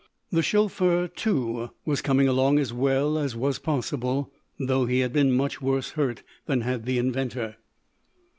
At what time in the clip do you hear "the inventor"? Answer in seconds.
6.85-7.57